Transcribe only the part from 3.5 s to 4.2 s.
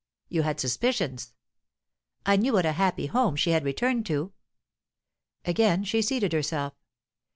had returned